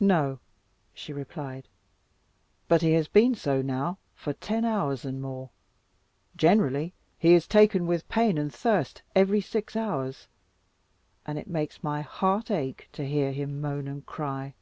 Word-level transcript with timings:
"No," 0.00 0.38
she 0.94 1.12
replied, 1.12 1.68
"but 2.68 2.80
he 2.80 2.92
has 2.92 3.06
been 3.06 3.34
so 3.34 3.60
now 3.60 3.98
for 4.14 4.32
ten 4.32 4.64
hours 4.64 5.04
and 5.04 5.20
more: 5.20 5.50
generally 6.34 6.94
he 7.18 7.34
is 7.34 7.46
taken 7.46 7.86
with 7.86 8.08
pain 8.08 8.38
and 8.38 8.50
thirst, 8.50 9.02
every 9.14 9.42
six 9.42 9.76
hours; 9.76 10.26
and 11.26 11.38
it 11.38 11.48
makes 11.48 11.84
my 11.84 12.00
heart 12.00 12.50
ache 12.50 12.88
to 12.92 13.04
hear 13.06 13.30
him 13.30 13.60
moan 13.60 13.86
and 13.88 14.06
cry." 14.06 14.54